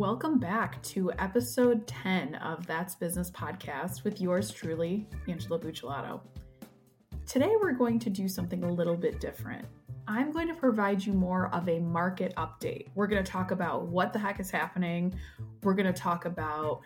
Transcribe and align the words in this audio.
Welcome 0.00 0.38
back 0.38 0.82
to 0.84 1.12
episode 1.18 1.86
10 1.86 2.36
of 2.36 2.66
That's 2.66 2.94
Business 2.94 3.30
Podcast 3.30 4.02
with 4.02 4.18
yours 4.18 4.50
truly, 4.50 5.06
Angela 5.28 5.58
Buccellato. 5.58 6.22
Today, 7.26 7.52
we're 7.60 7.74
going 7.74 7.98
to 7.98 8.08
do 8.08 8.26
something 8.26 8.64
a 8.64 8.72
little 8.72 8.96
bit 8.96 9.20
different. 9.20 9.66
I'm 10.08 10.32
going 10.32 10.48
to 10.48 10.54
provide 10.54 11.04
you 11.04 11.12
more 11.12 11.54
of 11.54 11.68
a 11.68 11.80
market 11.80 12.34
update. 12.36 12.86
We're 12.94 13.08
going 13.08 13.22
to 13.22 13.30
talk 13.30 13.50
about 13.50 13.88
what 13.88 14.14
the 14.14 14.18
heck 14.18 14.40
is 14.40 14.50
happening. 14.50 15.14
We're 15.62 15.74
going 15.74 15.92
to 15.92 16.00
talk 16.00 16.24
about 16.24 16.80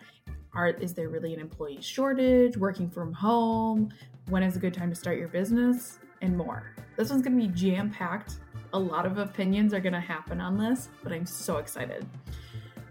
are, 0.53 0.71
is 0.71 0.93
there 0.93 1.07
really 1.07 1.33
an 1.33 1.39
employee 1.39 1.79
shortage, 1.79 2.57
working 2.57 2.89
from 2.89 3.13
home, 3.13 3.93
when 4.27 4.43
is 4.43 4.57
a 4.57 4.59
good 4.59 4.73
time 4.73 4.89
to 4.89 4.95
start 4.95 5.17
your 5.17 5.29
business, 5.29 5.99
and 6.21 6.35
more. 6.35 6.75
This 6.97 7.11
one's 7.11 7.21
going 7.21 7.39
to 7.39 7.47
be 7.47 7.53
jam 7.53 7.89
packed. 7.91 8.39
A 8.73 8.77
lot 8.77 9.05
of 9.05 9.19
opinions 9.19 9.73
are 9.73 9.79
going 9.79 9.93
to 9.93 10.01
happen 10.01 10.41
on 10.41 10.57
this, 10.57 10.89
but 11.01 11.13
I'm 11.13 11.25
so 11.25 11.59
excited. 11.59 12.05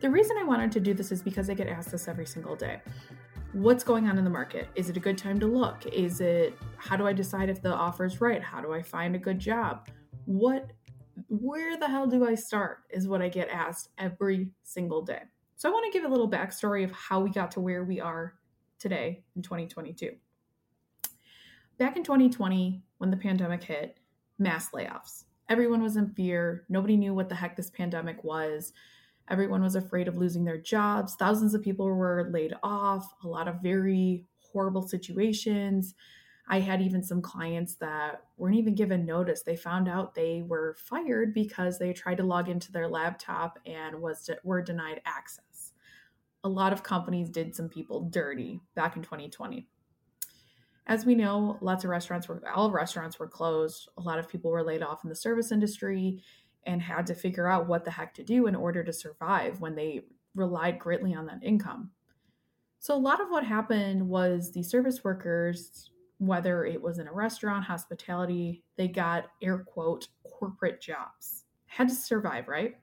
The 0.04 0.10
reason 0.10 0.36
I 0.36 0.44
wanted 0.44 0.70
to 0.72 0.80
do 0.80 0.92
this 0.92 1.10
is 1.12 1.22
because 1.22 1.48
I 1.48 1.54
get 1.54 1.66
asked 1.66 1.90
this 1.90 2.08
every 2.08 2.26
single 2.26 2.54
day. 2.54 2.82
What's 3.54 3.82
going 3.82 4.06
on 4.06 4.18
in 4.18 4.24
the 4.24 4.28
market? 4.28 4.68
Is 4.74 4.90
it 4.90 4.98
a 4.98 5.00
good 5.00 5.16
time 5.16 5.40
to 5.40 5.46
look? 5.46 5.86
Is 5.86 6.20
it 6.20 6.58
how 6.76 6.94
do 6.94 7.06
I 7.06 7.14
decide 7.14 7.48
if 7.48 7.62
the 7.62 7.72
offer 7.72 8.04
is 8.04 8.20
right? 8.20 8.42
How 8.42 8.60
do 8.60 8.74
I 8.74 8.82
find 8.82 9.14
a 9.14 9.18
good 9.18 9.38
job? 9.38 9.88
What 10.26 10.72
where 11.28 11.78
the 11.78 11.88
hell 11.88 12.06
do 12.06 12.26
I 12.26 12.34
start? 12.34 12.80
Is 12.90 13.08
what 13.08 13.22
I 13.22 13.30
get 13.30 13.48
asked 13.48 13.88
every 13.96 14.50
single 14.62 15.00
day. 15.00 15.22
So 15.56 15.70
I 15.70 15.72
want 15.72 15.90
to 15.90 15.98
give 15.98 16.06
a 16.06 16.12
little 16.12 16.30
backstory 16.30 16.84
of 16.84 16.92
how 16.92 17.20
we 17.20 17.30
got 17.30 17.50
to 17.52 17.60
where 17.60 17.82
we 17.82 17.98
are 17.98 18.34
today 18.78 19.24
in 19.36 19.40
2022. 19.40 20.10
Back 21.78 21.96
in 21.96 22.04
2020, 22.04 22.82
when 22.98 23.10
the 23.10 23.16
pandemic 23.16 23.62
hit, 23.62 23.96
mass 24.38 24.68
layoffs. 24.72 25.24
Everyone 25.48 25.82
was 25.82 25.96
in 25.96 26.10
fear. 26.10 26.66
Nobody 26.68 26.98
knew 26.98 27.14
what 27.14 27.30
the 27.30 27.36
heck 27.36 27.56
this 27.56 27.70
pandemic 27.70 28.22
was. 28.22 28.74
Everyone 29.30 29.62
was 29.62 29.74
afraid 29.74 30.08
of 30.08 30.16
losing 30.16 30.44
their 30.44 30.58
jobs. 30.58 31.14
Thousands 31.14 31.54
of 31.54 31.62
people 31.62 31.86
were 31.86 32.28
laid 32.30 32.54
off, 32.62 33.12
a 33.22 33.28
lot 33.28 33.48
of 33.48 33.62
very 33.62 34.24
horrible 34.38 34.86
situations. 34.86 35.94
I 36.46 36.60
had 36.60 36.82
even 36.82 37.02
some 37.02 37.22
clients 37.22 37.76
that 37.76 38.22
weren't 38.36 38.56
even 38.56 38.74
given 38.74 39.06
notice. 39.06 39.42
They 39.42 39.56
found 39.56 39.88
out 39.88 40.14
they 40.14 40.42
were 40.42 40.76
fired 40.78 41.32
because 41.32 41.78
they 41.78 41.92
tried 41.94 42.18
to 42.18 42.22
log 42.22 42.50
into 42.50 42.70
their 42.70 42.86
laptop 42.86 43.58
and 43.64 44.00
was 44.00 44.28
were 44.44 44.60
denied 44.60 45.00
access. 45.06 45.72
A 46.44 46.48
lot 46.48 46.74
of 46.74 46.82
companies 46.82 47.30
did 47.30 47.56
some 47.56 47.70
people 47.70 48.10
dirty 48.10 48.60
back 48.74 48.96
in 48.96 49.02
2020. 49.02 49.66
As 50.86 51.06
we 51.06 51.14
know, 51.14 51.56
lots 51.62 51.84
of 51.84 51.88
restaurants 51.88 52.28
were 52.28 52.42
all 52.54 52.70
restaurants 52.70 53.18
were 53.18 53.26
closed. 53.26 53.88
A 53.96 54.02
lot 54.02 54.18
of 54.18 54.28
people 54.28 54.50
were 54.50 54.62
laid 54.62 54.82
off 54.82 55.02
in 55.02 55.08
the 55.08 55.16
service 55.16 55.50
industry 55.50 56.22
and 56.66 56.80
had 56.80 57.06
to 57.06 57.14
figure 57.14 57.48
out 57.48 57.66
what 57.68 57.84
the 57.84 57.90
heck 57.90 58.14
to 58.14 58.24
do 58.24 58.46
in 58.46 58.54
order 58.54 58.82
to 58.84 58.92
survive 58.92 59.60
when 59.60 59.74
they 59.74 60.02
relied 60.34 60.78
greatly 60.78 61.14
on 61.14 61.26
that 61.26 61.42
income. 61.42 61.90
So, 62.78 62.94
a 62.94 62.96
lot 62.96 63.20
of 63.20 63.28
what 63.30 63.44
happened 63.44 64.06
was 64.06 64.52
the 64.52 64.62
service 64.62 65.02
workers, 65.02 65.90
whether 66.18 66.64
it 66.64 66.82
was 66.82 66.98
in 66.98 67.08
a 67.08 67.12
restaurant, 67.12 67.64
hospitality, 67.64 68.62
they 68.76 68.88
got 68.88 69.26
air 69.42 69.58
quote 69.58 70.08
corporate 70.22 70.80
jobs, 70.80 71.44
had 71.66 71.88
to 71.88 71.94
survive, 71.94 72.46
right? 72.48 72.76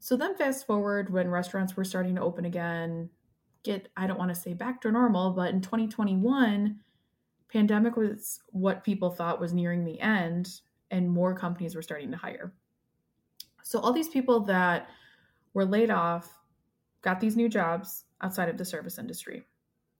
So, 0.00 0.16
then 0.16 0.36
fast 0.36 0.66
forward 0.66 1.10
when 1.10 1.30
restaurants 1.30 1.76
were 1.76 1.84
starting 1.84 2.16
to 2.16 2.20
open 2.20 2.44
again, 2.44 3.08
get, 3.62 3.88
I 3.96 4.06
don't 4.06 4.18
want 4.18 4.34
to 4.34 4.40
say 4.40 4.52
back 4.52 4.82
to 4.82 4.92
normal, 4.92 5.30
but 5.30 5.52
in 5.52 5.60
2021, 5.60 6.78
pandemic 7.48 7.96
was 7.96 8.40
what 8.48 8.84
people 8.84 9.10
thought 9.10 9.40
was 9.40 9.54
nearing 9.54 9.84
the 9.84 10.00
end 10.00 10.60
and 10.90 11.10
more 11.10 11.34
companies 11.34 11.74
were 11.74 11.82
starting 11.82 12.10
to 12.10 12.16
hire. 12.16 12.52
So 13.66 13.80
all 13.80 13.92
these 13.92 14.08
people 14.08 14.38
that 14.44 14.90
were 15.52 15.64
laid 15.64 15.90
off 15.90 16.38
got 17.02 17.18
these 17.18 17.34
new 17.34 17.48
jobs 17.48 18.04
outside 18.20 18.48
of 18.48 18.56
the 18.56 18.64
service 18.64 18.96
industry. 18.96 19.44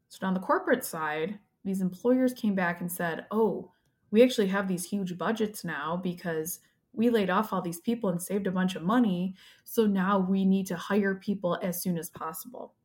So 0.08 0.24
on 0.24 0.34
the 0.34 0.40
corporate 0.40 0.84
side, 0.84 1.40
these 1.64 1.80
employers 1.80 2.32
came 2.32 2.54
back 2.54 2.80
and 2.80 2.90
said, 2.90 3.26
"Oh, 3.32 3.72
we 4.12 4.22
actually 4.22 4.46
have 4.46 4.68
these 4.68 4.84
huge 4.84 5.18
budgets 5.18 5.64
now 5.64 5.96
because 5.96 6.60
we 6.92 7.10
laid 7.10 7.28
off 7.28 7.52
all 7.52 7.60
these 7.60 7.80
people 7.80 8.08
and 8.08 8.22
saved 8.22 8.46
a 8.46 8.52
bunch 8.52 8.76
of 8.76 8.84
money, 8.84 9.34
so 9.64 9.84
now 9.84 10.16
we 10.16 10.44
need 10.44 10.68
to 10.68 10.76
hire 10.76 11.16
people 11.16 11.58
as 11.60 11.82
soon 11.82 11.98
as 11.98 12.08
possible." 12.08 12.76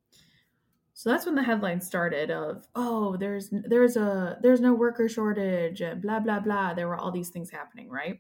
So 0.94 1.12
that's 1.12 1.28
when 1.28 1.36
the 1.36 1.44
headline 1.44 1.81
started 1.81 2.31
of, 2.31 2.68
"Oh, 2.74 3.18
there's 3.18 3.52
there's 3.52 3.98
a 3.98 4.40
there's 4.42 4.62
no 4.62 4.74
worker 4.74 5.08
shortage 5.08 5.81
and 5.81 6.02
blah 6.02 6.22
blah 6.22 6.40
blah." 6.40 6.74
There 6.74 6.88
were 6.88 6.98
all 6.98 7.12
these 7.12 7.30
things 7.30 7.52
happening, 7.52 7.88
right? 7.88 8.19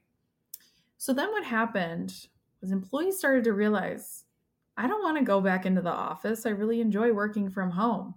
So 0.97 1.11
then 1.11 1.31
what 1.31 1.43
happened 1.43 2.27
was 2.61 2.71
employees 2.71 3.17
started 3.17 3.43
to 3.45 3.53
realize 3.53 4.25
I 4.77 4.87
don't 4.87 5.03
want 5.03 5.17
to 5.17 5.23
go 5.23 5.41
back 5.41 5.65
into 5.65 5.81
the 5.81 5.91
office. 5.91 6.45
I 6.45 6.49
really 6.49 6.81
enjoy 6.81 7.11
working 7.11 7.49
from 7.49 7.71
home. 7.71 8.15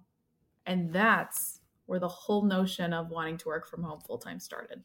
And 0.66 0.92
that's 0.92 1.60
where 1.86 1.98
the 1.98 2.08
whole 2.08 2.44
notion 2.44 2.92
of 2.92 3.10
wanting 3.10 3.38
to 3.38 3.48
work 3.48 3.68
from 3.68 3.82
home 3.82 4.00
full 4.00 4.18
time 4.18 4.40
started. 4.40 4.82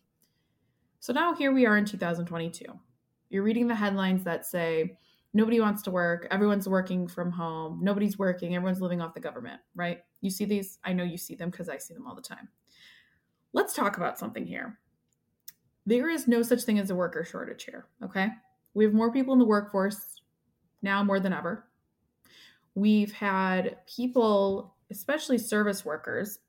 So 1.00 1.14
now 1.14 1.34
here 1.34 1.54
we 1.54 1.66
are 1.66 1.78
in 1.78 1.86
2022. 1.86 2.66
You're 3.30 3.44
reading 3.44 3.68
the 3.68 3.76
headlines 3.76 4.24
that 4.24 4.46
say, 4.46 4.98
nobody 5.34 5.60
wants 5.60 5.84
to 5.84 5.92
work, 5.92 6.28
everyone's 6.32 6.68
working 6.68 7.08
from 7.08 7.32
home, 7.32 7.80
nobody's 7.82 8.18
working, 8.18 8.56
everyone's 8.56 8.82
living 8.82 9.00
off 9.00 9.14
the 9.14 9.20
government, 9.20 9.62
right? 9.76 10.00
You 10.22 10.32
see 10.32 10.46
these? 10.46 10.80
I 10.84 10.94
know 10.94 11.04
you 11.04 11.18
see 11.18 11.36
them 11.36 11.52
because 11.52 11.70
I 11.70 11.78
see 11.78 11.94
them 11.94 12.08
all 12.08 12.16
the 12.16 12.22
time. 12.22 12.50
Let's 13.54 13.74
talk 13.74 13.98
about 13.98 14.20
something 14.20 14.46
here. 14.46 14.80
There 15.86 16.10
is 16.10 16.28
no 16.28 16.42
such 16.42 16.64
thing 16.64 16.80
as 16.80 16.90
a 16.90 16.96
worker 16.96 17.24
shortage 17.24 17.64
here, 17.64 17.86
okay? 18.04 18.30
We 18.74 18.84
have 18.84 18.94
more 18.94 19.12
people 19.12 19.34
in 19.34 19.40
the 19.40 19.46
workforce 19.46 20.22
now 20.82 21.04
more 21.04 21.20
than 21.20 21.34
ever. 21.34 21.68
We've 22.76 23.12
had 23.12 23.78
people, 23.88 24.76
especially 24.92 25.38
service 25.38 25.84
workers, 25.84 26.40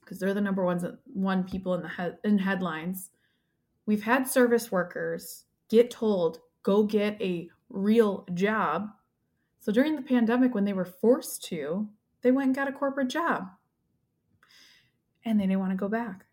because 0.00 0.18
they're 0.18 0.34
the 0.34 0.40
number 0.40 0.64
ones 0.64 0.84
one 1.04 1.44
people 1.44 1.74
in 1.74 1.82
the 1.82 2.18
in 2.24 2.38
headlines. 2.38 3.10
We've 3.86 4.02
had 4.02 4.28
service 4.28 4.70
workers 4.70 5.44
get 5.68 5.90
told 5.90 6.40
go 6.62 6.82
get 6.82 7.20
a 7.22 7.48
real 7.68 8.26
job. 8.34 8.88
So 9.60 9.72
during 9.72 9.96
the 9.96 10.02
pandemic, 10.02 10.54
when 10.54 10.64
they 10.64 10.72
were 10.72 10.84
forced 10.84 11.44
to, 11.44 11.88
they 12.22 12.30
went 12.30 12.48
and 12.48 12.54
got 12.54 12.68
a 12.68 12.72
corporate 12.72 13.08
job, 13.08 13.48
and 15.24 15.38
they 15.38 15.44
didn't 15.44 15.60
want 15.60 15.72
to 15.72 15.76
go 15.76 15.88
back. 15.88 16.26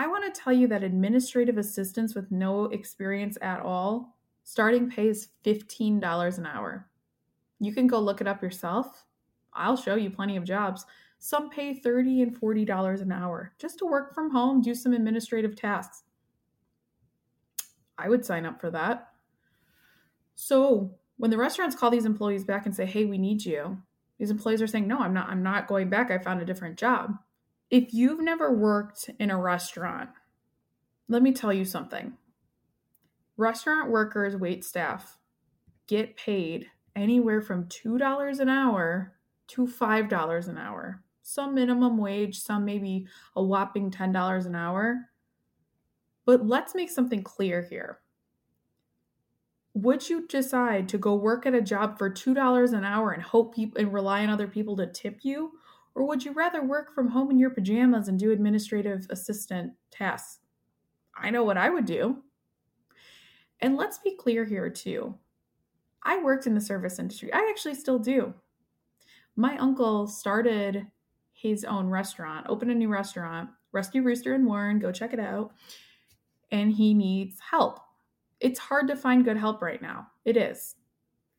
I 0.00 0.06
want 0.06 0.24
to 0.24 0.40
tell 0.40 0.54
you 0.54 0.66
that 0.68 0.82
administrative 0.82 1.58
assistants 1.58 2.14
with 2.14 2.32
no 2.32 2.64
experience 2.64 3.36
at 3.42 3.60
all, 3.60 4.16
starting 4.44 4.88
pay 4.88 5.08
is 5.08 5.28
$15 5.44 6.38
an 6.38 6.46
hour. 6.46 6.88
You 7.58 7.74
can 7.74 7.86
go 7.86 8.00
look 8.00 8.22
it 8.22 8.26
up 8.26 8.42
yourself. 8.42 9.04
I'll 9.52 9.76
show 9.76 9.96
you 9.96 10.08
plenty 10.08 10.38
of 10.38 10.44
jobs. 10.44 10.86
Some 11.18 11.50
pay 11.50 11.74
30 11.74 12.22
and 12.22 12.34
$40 12.34 13.02
an 13.02 13.12
hour 13.12 13.52
just 13.58 13.78
to 13.80 13.84
work 13.84 14.14
from 14.14 14.30
home, 14.30 14.62
do 14.62 14.74
some 14.74 14.94
administrative 14.94 15.54
tasks. 15.54 16.04
I 17.98 18.08
would 18.08 18.24
sign 18.24 18.46
up 18.46 18.58
for 18.58 18.70
that. 18.70 19.08
So, 20.34 20.94
when 21.18 21.30
the 21.30 21.36
restaurants 21.36 21.76
call 21.76 21.90
these 21.90 22.06
employees 22.06 22.44
back 22.44 22.64
and 22.64 22.74
say, 22.74 22.86
"Hey, 22.86 23.04
we 23.04 23.18
need 23.18 23.44
you." 23.44 23.82
These 24.16 24.30
employees 24.30 24.62
are 24.62 24.66
saying, 24.66 24.88
"No, 24.88 25.00
I'm 25.00 25.12
not 25.12 25.28
I'm 25.28 25.42
not 25.42 25.68
going 25.68 25.90
back. 25.90 26.10
I 26.10 26.16
found 26.16 26.40
a 26.40 26.46
different 26.46 26.78
job." 26.78 27.18
If 27.70 27.94
you've 27.94 28.20
never 28.20 28.52
worked 28.52 29.10
in 29.18 29.30
a 29.30 29.40
restaurant, 29.40 30.10
let 31.08 31.22
me 31.22 31.32
tell 31.32 31.52
you 31.52 31.64
something. 31.64 32.14
Restaurant 33.36 33.90
workers, 33.90 34.36
wait 34.36 34.64
staff 34.64 35.16
get 35.90 36.16
paid 36.16 36.66
anywhere 36.94 37.42
from 37.42 37.64
$2 37.64 38.38
an 38.38 38.48
hour 38.48 39.12
to 39.48 39.66
$5 39.66 40.48
an 40.48 40.56
hour. 40.56 41.02
Some 41.22 41.52
minimum 41.54 41.98
wage, 41.98 42.38
some 42.38 42.64
maybe 42.64 43.08
a 43.34 43.42
whopping 43.42 43.90
$10 43.90 44.46
an 44.46 44.54
hour. 44.54 45.08
But 46.24 46.46
let's 46.46 46.76
make 46.76 46.90
something 46.90 47.24
clear 47.24 47.62
here. 47.62 47.98
Would 49.74 50.08
you 50.08 50.28
decide 50.28 50.88
to 50.90 50.98
go 50.98 51.16
work 51.16 51.44
at 51.44 51.54
a 51.54 51.60
job 51.60 51.98
for 51.98 52.08
$2 52.08 52.72
an 52.72 52.84
hour 52.84 53.10
and 53.10 53.22
hope 53.22 53.56
people 53.56 53.80
and 53.80 53.92
rely 53.92 54.22
on 54.22 54.30
other 54.30 54.46
people 54.46 54.76
to 54.76 54.86
tip 54.86 55.20
you? 55.22 55.58
Or 56.00 56.06
would 56.06 56.24
you 56.24 56.32
rather 56.32 56.64
work 56.64 56.94
from 56.94 57.08
home 57.08 57.30
in 57.30 57.38
your 57.38 57.50
pajamas 57.50 58.08
and 58.08 58.18
do 58.18 58.30
administrative 58.30 59.06
assistant 59.10 59.74
tasks? 59.90 60.38
I 61.14 61.28
know 61.28 61.44
what 61.44 61.58
I 61.58 61.68
would 61.68 61.84
do. 61.84 62.22
And 63.60 63.76
let's 63.76 63.98
be 63.98 64.16
clear 64.16 64.46
here, 64.46 64.70
too. 64.70 65.14
I 66.02 66.22
worked 66.22 66.46
in 66.46 66.54
the 66.54 66.60
service 66.62 66.98
industry. 66.98 67.30
I 67.34 67.46
actually 67.50 67.74
still 67.74 67.98
do. 67.98 68.32
My 69.36 69.58
uncle 69.58 70.06
started 70.06 70.86
his 71.34 71.66
own 71.66 71.86
restaurant, 71.86 72.46
opened 72.48 72.70
a 72.70 72.74
new 72.74 72.88
restaurant, 72.88 73.50
Rusty 73.72 74.00
Rooster 74.00 74.34
in 74.34 74.46
Warren. 74.46 74.78
Go 74.78 74.90
check 74.92 75.12
it 75.12 75.20
out. 75.20 75.52
And 76.50 76.72
he 76.72 76.94
needs 76.94 77.38
help. 77.40 77.78
It's 78.40 78.58
hard 78.58 78.88
to 78.88 78.96
find 78.96 79.22
good 79.22 79.36
help 79.36 79.60
right 79.60 79.82
now. 79.82 80.06
It 80.24 80.38
is. 80.38 80.76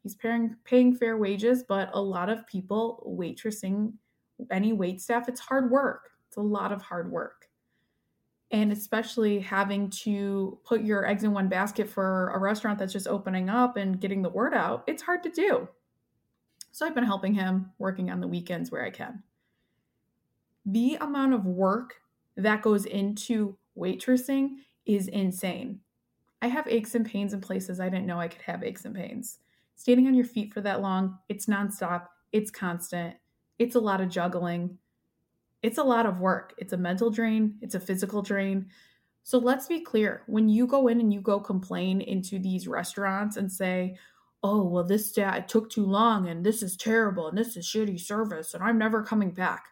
He's 0.04 0.14
paying, 0.14 0.56
paying 0.66 0.94
fair 0.94 1.18
wages, 1.18 1.64
but 1.68 1.90
a 1.94 2.00
lot 2.00 2.30
of 2.30 2.46
people 2.46 3.04
waitressing 3.20 3.94
any 4.50 4.74
wait 4.74 5.02
staff, 5.02 5.28
it's 5.28 5.40
hard 5.40 5.70
work. 5.72 6.12
It's 6.28 6.38
a 6.38 6.42
lot 6.42 6.72
of 6.72 6.82
hard 6.82 7.12
work. 7.12 7.48
And 8.52 8.72
especially 8.72 9.40
having 9.40 9.90
to 9.90 10.60
put 10.64 10.82
your 10.82 11.06
eggs 11.06 11.24
in 11.24 11.32
one 11.32 11.48
basket 11.48 11.90
for 11.90 12.30
a 12.30 12.40
restaurant 12.40 12.80
that's 12.80 12.94
just 12.94 13.08
opening 13.08 13.50
up 13.50 13.78
and 13.78 14.00
getting 14.00 14.22
the 14.22 14.30
word 14.30 14.54
out, 14.54 14.84
it's 14.88 15.04
hard 15.04 15.24
to 15.24 15.30
do. 15.30 15.68
So 16.72 16.86
I've 16.86 16.96
been 16.96 17.04
helping 17.04 17.34
him, 17.34 17.72
working 17.80 18.10
on 18.10 18.22
the 18.22 18.28
weekends 18.28 18.72
where 18.72 18.86
I 18.86 18.90
can. 18.90 19.24
The 20.66 20.96
amount 21.02 21.34
of 21.34 21.46
work 21.46 21.96
that 22.38 22.62
goes 22.62 22.86
into 22.86 23.58
waitressing 23.78 24.58
is 24.86 25.08
insane. 25.08 25.80
I 26.42 26.48
have 26.48 26.68
aches 26.68 26.96
and 26.96 27.06
pains 27.06 27.34
in 27.34 27.42
places 27.42 27.80
I 27.80 27.90
didn't 27.90 28.08
know 28.08 28.20
I 28.20 28.28
could 28.28 28.42
have 28.42 28.64
aches 28.64 28.86
and 28.86 28.96
pains. 28.96 29.40
Standing 29.76 30.08
on 30.08 30.14
your 30.14 30.26
feet 30.26 30.54
for 30.54 30.62
that 30.62 30.82
long, 30.82 31.18
it's 31.30 31.46
nonstop, 31.46 32.08
it's 32.32 32.52
constant, 32.52 33.16
it's 33.62 33.76
a 33.76 33.80
lot 33.80 34.02
of 34.02 34.10
juggling, 34.10 34.76
it's 35.62 35.78
a 35.78 35.84
lot 35.84 36.08
of 36.08 36.20
work. 36.20 36.56
It's 36.58 36.74
a 36.74 36.78
mental 36.78 37.12
drain, 37.12 37.58
it's 37.62 37.76
a 37.76 37.80
physical 37.80 38.24
drain. 38.24 38.66
So 39.22 39.38
let's 39.38 39.68
be 39.68 39.82
clear 39.82 40.24
when 40.26 40.50
you 40.50 40.66
go 40.66 40.88
in 40.88 41.00
and 41.00 41.14
you 41.14 41.22
go 41.22 41.40
complain 41.40 42.02
into 42.02 42.40
these 42.40 42.68
restaurants 42.68 43.38
and 43.38 43.52
say, 43.52 43.98
oh, 44.42 44.64
well, 44.64 44.84
this 44.84 45.12
took 45.12 45.70
too 45.70 45.86
long 45.86 46.28
and 46.28 46.44
this 46.44 46.64
is 46.64 46.76
terrible 46.76 47.28
and 47.28 47.38
this 47.38 47.56
is 47.56 47.68
shitty 47.68 48.00
service 48.00 48.56
and 48.56 48.64
I'm 48.64 48.80
never 48.80 49.04
coming 49.04 49.30
back. 49.30 49.66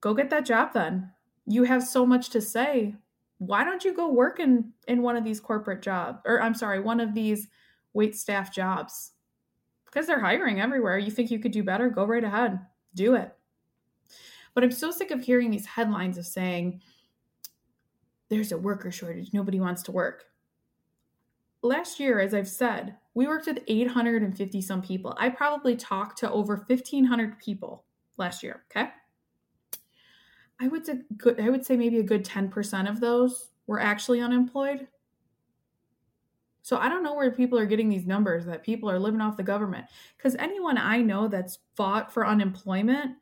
Go 0.00 0.14
get 0.14 0.30
that 0.30 0.46
job 0.46 0.72
then. 0.72 1.10
You 1.44 1.64
have 1.64 1.84
so 1.84 2.06
much 2.06 2.30
to 2.30 2.40
say. 2.40 2.94
Why 3.36 3.62
don't 3.62 3.84
you 3.84 3.92
go 3.92 4.10
work 4.10 4.40
in, 4.40 4.72
in 4.88 5.02
one 5.02 5.16
of 5.16 5.24
these 5.24 5.40
corporate 5.40 5.82
jobs? 5.82 6.20
Or 6.24 6.40
I'm 6.40 6.54
sorry, 6.54 6.80
one 6.80 7.00
of 7.00 7.12
these 7.12 7.48
wait 7.92 8.16
staff 8.16 8.54
jobs? 8.54 9.12
Because 9.86 10.06
they're 10.06 10.20
hiring 10.20 10.60
everywhere. 10.60 10.98
You 10.98 11.10
think 11.10 11.30
you 11.30 11.38
could 11.38 11.52
do 11.52 11.62
better? 11.62 11.88
Go 11.88 12.04
right 12.04 12.24
ahead. 12.24 12.60
Do 12.94 13.14
it. 13.14 13.32
But 14.54 14.64
I'm 14.64 14.72
so 14.72 14.90
sick 14.90 15.10
of 15.10 15.22
hearing 15.22 15.50
these 15.50 15.66
headlines 15.66 16.18
of 16.18 16.26
saying, 16.26 16.80
there's 18.28 18.52
a 18.52 18.58
worker 18.58 18.90
shortage, 18.90 19.32
nobody 19.32 19.60
wants 19.60 19.82
to 19.84 19.92
work. 19.92 20.24
Last 21.62 22.00
year, 22.00 22.20
as 22.20 22.34
I've 22.34 22.48
said, 22.48 22.96
we 23.14 23.26
worked 23.26 23.46
with 23.46 23.60
850 23.66 24.60
some 24.60 24.82
people. 24.82 25.16
I 25.18 25.28
probably 25.28 25.76
talked 25.76 26.18
to 26.18 26.30
over 26.30 26.64
1,500 26.68 27.38
people 27.38 27.84
last 28.16 28.42
year, 28.42 28.64
okay? 28.70 28.90
I 30.60 30.68
would 30.68 30.86
say 30.86 31.00
I 31.38 31.50
would 31.50 31.66
say 31.66 31.76
maybe 31.76 31.98
a 31.98 32.02
good 32.02 32.24
10% 32.24 32.88
of 32.88 33.00
those 33.00 33.50
were 33.66 33.80
actually 33.80 34.20
unemployed. 34.20 34.86
So 36.66 36.78
I 36.78 36.88
don't 36.88 37.04
know 37.04 37.14
where 37.14 37.30
people 37.30 37.60
are 37.60 37.64
getting 37.64 37.88
these 37.88 38.08
numbers 38.08 38.44
that 38.46 38.64
people 38.64 38.90
are 38.90 38.98
living 38.98 39.20
off 39.20 39.36
the 39.36 39.44
government. 39.44 39.86
Because 40.16 40.34
anyone 40.34 40.76
I 40.76 41.00
know 41.00 41.28
that's 41.28 41.60
fought 41.76 42.12
for 42.12 42.26
unemployment 42.26 43.12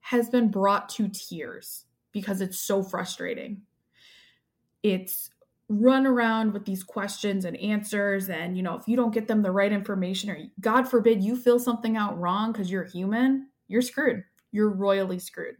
has 0.00 0.28
been 0.28 0.50
brought 0.50 0.90
to 0.90 1.08
tears 1.08 1.86
because 2.12 2.42
it's 2.42 2.58
so 2.58 2.82
frustrating. 2.82 3.62
It's 4.82 5.30
run 5.70 6.06
around 6.06 6.52
with 6.52 6.66
these 6.66 6.82
questions 6.82 7.46
and 7.46 7.56
answers 7.56 8.28
and 8.28 8.54
you 8.54 8.62
know 8.62 8.76
if 8.76 8.86
you 8.86 8.96
don't 8.96 9.14
get 9.14 9.26
them 9.26 9.40
the 9.40 9.50
right 9.50 9.72
information 9.72 10.28
or 10.28 10.38
god 10.60 10.86
forbid 10.86 11.24
you 11.24 11.34
fill 11.34 11.58
something 11.58 11.96
out 11.96 12.20
wrong 12.20 12.52
cuz 12.52 12.70
you're 12.70 12.84
human, 12.84 13.48
you're 13.66 13.80
screwed. 13.80 14.22
You're 14.52 14.68
royally 14.68 15.18
screwed. 15.18 15.56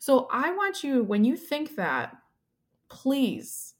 So 0.00 0.26
I 0.32 0.50
want 0.50 0.82
you 0.82 1.04
when 1.04 1.24
you 1.24 1.36
think 1.36 1.76
that 1.76 2.16
please 2.88 3.73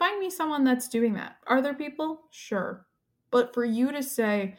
find 0.00 0.18
me 0.18 0.30
someone 0.30 0.64
that's 0.64 0.88
doing 0.88 1.12
that. 1.12 1.36
Are 1.46 1.60
there 1.60 1.74
people? 1.74 2.22
Sure. 2.30 2.86
But 3.30 3.52
for 3.52 3.64
you 3.64 3.92
to 3.92 4.02
say, 4.02 4.56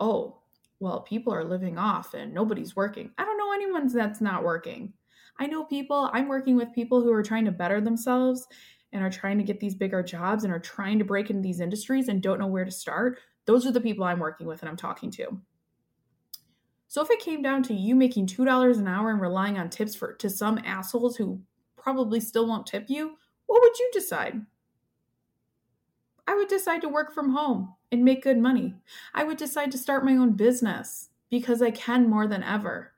"Oh, 0.00 0.38
well, 0.78 1.00
people 1.00 1.34
are 1.34 1.44
living 1.44 1.76
off 1.76 2.14
and 2.14 2.32
nobody's 2.32 2.76
working." 2.76 3.12
I 3.18 3.24
don't 3.24 3.36
know 3.36 3.52
anyone 3.52 3.88
that's 3.88 4.20
not 4.20 4.44
working. 4.44 4.94
I 5.40 5.46
know 5.46 5.64
people, 5.64 6.08
I'm 6.12 6.28
working 6.28 6.54
with 6.56 6.72
people 6.72 7.02
who 7.02 7.12
are 7.12 7.24
trying 7.24 7.44
to 7.46 7.50
better 7.52 7.80
themselves 7.80 8.46
and 8.92 9.02
are 9.02 9.10
trying 9.10 9.36
to 9.38 9.44
get 9.44 9.58
these 9.58 9.74
bigger 9.74 10.02
jobs 10.02 10.44
and 10.44 10.52
are 10.52 10.60
trying 10.60 10.98
to 11.00 11.04
break 11.04 11.28
into 11.28 11.42
these 11.42 11.60
industries 11.60 12.08
and 12.08 12.22
don't 12.22 12.38
know 12.38 12.46
where 12.46 12.64
to 12.64 12.70
start. 12.70 13.18
Those 13.46 13.66
are 13.66 13.72
the 13.72 13.80
people 13.80 14.04
I'm 14.04 14.20
working 14.20 14.46
with 14.46 14.62
and 14.62 14.68
I'm 14.68 14.76
talking 14.76 15.10
to. 15.12 15.40
So 16.86 17.02
if 17.02 17.10
it 17.10 17.20
came 17.20 17.42
down 17.42 17.64
to 17.64 17.74
you 17.74 17.94
making 17.94 18.28
$2 18.28 18.78
an 18.78 18.88
hour 18.88 19.10
and 19.10 19.20
relying 19.20 19.58
on 19.58 19.70
tips 19.70 19.94
for 19.96 20.14
to 20.14 20.30
some 20.30 20.58
assholes 20.64 21.16
who 21.16 21.42
probably 21.76 22.20
still 22.20 22.46
won't 22.46 22.66
tip 22.66 22.86
you, 22.88 23.16
what 23.46 23.60
would 23.60 23.78
you 23.78 23.90
decide? 23.92 24.40
I 26.28 26.34
would 26.34 26.48
decide 26.48 26.82
to 26.82 26.88
work 26.88 27.12
from 27.12 27.30
home 27.30 27.74
and 27.90 28.04
make 28.04 28.22
good 28.22 28.38
money. 28.38 28.74
I 29.14 29.24
would 29.24 29.38
decide 29.38 29.72
to 29.72 29.78
start 29.78 30.04
my 30.04 30.12
own 30.12 30.32
business 30.32 31.08
because 31.30 31.62
I 31.62 31.70
can 31.70 32.08
more 32.08 32.28
than 32.28 32.42
ever 32.42 32.92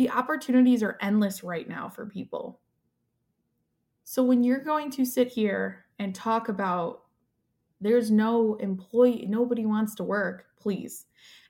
the 0.00 0.08
opportunities 0.08 0.82
are 0.82 0.96
endless 1.02 1.44
right 1.44 1.68
now 1.68 1.86
for 1.86 2.06
people. 2.06 2.58
So 4.02 4.22
when 4.22 4.42
you're 4.42 4.64
going 4.64 4.90
to 4.92 5.04
sit 5.04 5.28
here 5.28 5.84
and 5.98 6.14
talk 6.14 6.48
about 6.48 7.02
there's 7.82 8.10
no 8.10 8.54
employee, 8.54 9.26
nobody 9.28 9.66
wants 9.66 9.94
to 9.96 10.04
work, 10.04 10.46
please. 10.58 11.04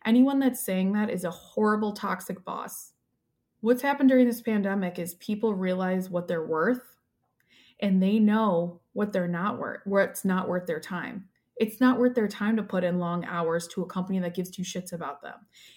Anyone 0.05 0.41
that's 0.41 0.59
saying 0.59 0.95
that 0.95 1.11
is 1.11 1.23
a 1.23 1.31
horrible, 1.31 1.93
toxic 1.93 2.45
boss. 2.45 2.95
What's 3.61 3.83
happened 3.83 4.09
during 4.09 4.27
this 4.27 4.43
pandemic 4.43 4.99
is 4.99 5.15
people 5.15 5.55
realize 5.55 6.11
what 6.11 6.27
they're 6.27 6.45
worth 6.45 6.90
and 7.83 8.03
they 8.03 8.19
know 8.19 8.81
what 8.93 9.13
they're 9.13 9.29
not 9.29 9.59
worth, 9.59 9.81
what's 9.85 10.25
not 10.25 10.49
worth 10.49 10.67
their 10.67 10.81
time. 10.81 11.27
It's 11.57 11.81
not 11.81 11.99
worth 11.99 12.15
their 12.15 12.29
time 12.29 12.57
to 12.57 12.63
put 12.63 12.85
in 12.85 12.99
long 12.99 13.25
hours 13.27 13.69
to 13.69 13.83
a 13.83 13.87
company 13.87 14.19
that 14.21 14.35
gives 14.35 14.51
two 14.51 14.63
shits 14.63 14.95
about 14.95 15.21
them. 15.21 15.35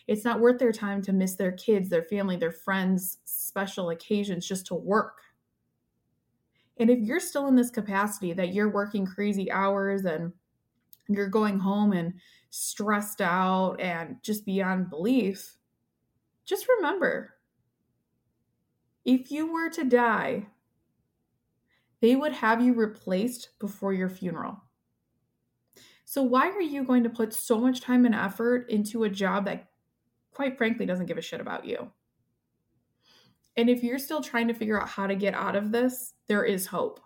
It's 0.08 0.24
not 0.24 0.40
worth 0.40 0.58
their 0.58 0.72
time 0.72 1.02
to 1.04 1.12
miss 1.12 1.36
their 1.36 1.52
kids, 1.52 1.90
their 1.90 2.04
family, 2.04 2.38
their 2.38 2.52
friends, 2.52 3.18
special 3.26 3.90
occasions 3.90 4.48
just 4.48 4.66
to 4.68 4.76
work. 4.76 5.20
And 6.78 6.90
if 6.90 7.00
you're 7.00 7.20
still 7.20 7.48
in 7.48 7.56
this 7.56 7.70
capacity 7.70 8.32
that 8.34 8.54
you're 8.54 8.72
working 8.72 9.06
crazy 9.06 9.52
hours 9.52 10.06
and 10.06 10.32
you're 11.10 11.28
going 11.28 11.60
home 11.60 11.92
and 11.92 12.14
stressed 12.50 13.22
out 13.22 13.76
and 13.80 14.16
just 14.24 14.46
beyond 14.46 14.90
belief, 14.90 15.58
just 16.46 16.66
remember 16.78 17.36
if 19.06 19.32
you 19.32 19.52
were 19.52 19.70
to 19.70 19.84
die, 19.84 20.48
they 22.04 22.18
would 22.18 22.34
have 22.34 22.62
you 22.62 22.74
replaced 22.74 23.58
before 23.60 23.94
your 23.94 24.10
funeral. 24.10 24.62
So, 26.04 26.22
why 26.22 26.50
are 26.50 26.62
you 26.62 26.84
going 26.84 27.02
to 27.04 27.10
put 27.10 27.34
so 27.34 27.58
much 27.58 27.80
time 27.80 28.06
and 28.06 28.14
effort 28.14 28.70
into 28.70 29.06
a 29.06 29.10
job 29.10 29.46
that, 29.46 29.70
quite 30.34 30.58
frankly, 30.58 30.86
doesn't 30.86 31.06
give 31.06 31.18
a 31.18 31.22
shit 31.22 31.40
about 31.40 31.64
you? 31.64 31.90
And 33.56 33.70
if 33.70 33.84
you're 33.84 34.00
still 34.00 34.22
trying 34.22 34.50
to 34.50 34.54
figure 34.54 34.82
out 34.82 34.90
how 34.90 35.08
to 35.08 35.16
get 35.16 35.34
out 35.34 35.56
of 35.56 35.72
this, 35.72 36.16
there 36.28 36.44
is 36.44 36.68
hope. 36.68 37.00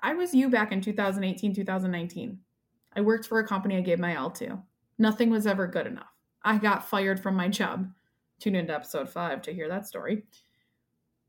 I 0.00 0.12
was 0.12 0.34
you 0.34 0.50
back 0.50 0.70
in 0.70 0.82
2018, 0.82 1.54
2019. 1.54 2.38
I 2.94 3.00
worked 3.00 3.26
for 3.26 3.38
a 3.38 3.48
company 3.48 3.78
I 3.78 3.80
gave 3.80 4.00
my 4.00 4.16
all 4.16 4.30
to. 4.32 4.58
Nothing 4.98 5.30
was 5.30 5.46
ever 5.46 5.66
good 5.66 5.86
enough. 5.86 6.12
I 6.42 6.58
got 6.58 6.86
fired 6.86 7.22
from 7.22 7.36
my 7.36 7.48
job. 7.48 7.90
Tune 8.38 8.56
into 8.56 8.74
episode 8.74 9.08
five 9.08 9.40
to 9.42 9.54
hear 9.54 9.70
that 9.70 9.86
story. 9.86 10.24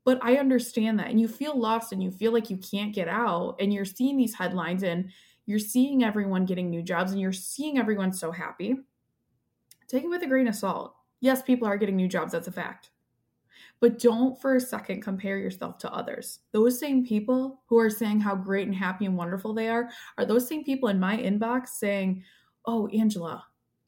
But 0.06 0.20
I 0.22 0.36
understand 0.36 1.00
that. 1.00 1.10
And 1.10 1.20
you 1.20 1.28
feel 1.28 1.58
lost 1.58 1.94
and 1.94 2.04
you 2.04 2.12
feel 2.12 2.34
like 2.34 2.50
you 2.50 2.58
can't 2.58 2.94
get 2.94 3.08
out. 3.08 3.56
And 3.60 3.74
you're 3.74 3.86
seeing 3.86 4.18
these 4.18 4.36
headlines 4.36 4.84
and 4.84 5.10
you're 5.46 5.60
seeing 5.60 6.04
everyone 6.04 6.46
getting 6.46 6.70
new 6.70 6.82
jobs 6.82 7.12
and 7.12 7.22
you're 7.22 7.32
seeing 7.32 7.78
everyone 7.78 8.12
so 8.12 8.32
happy. 8.32 8.76
Take 9.88 10.04
it 10.04 10.10
with 10.10 10.24
a 10.24 10.28
grain 10.28 10.48
of 10.48 10.56
salt. 10.56 10.96
Yes, 11.20 11.42
people 11.42 11.68
are 11.68 11.78
getting 11.78 11.96
new 11.96 12.08
jobs, 12.08 12.32
that's 12.34 12.48
a 12.48 12.52
fact. 12.52 12.90
But 13.80 14.00
don't 14.00 14.40
for 14.42 14.56
a 14.56 14.62
second 14.62 15.02
compare 15.02 15.38
yourself 15.38 15.78
to 15.80 15.94
others. 15.94 16.40
Those 16.52 16.80
same 16.80 17.06
people 17.06 17.62
who 17.68 17.78
are 17.78 17.90
saying 17.90 18.22
how 18.22 18.36
great 18.36 18.68
and 18.68 18.76
happy 18.76 19.06
and 19.06 19.18
wonderful 19.18 19.54
they 19.54 19.70
are 19.70 19.90
are 20.18 20.26
those 20.26 20.48
same 20.48 20.64
people 20.64 20.90
in 20.90 21.00
my 21.00 21.18
inbox 21.18 21.70
saying, 21.70 22.24
"Oh, 22.66 22.88
Angela, 22.88 23.46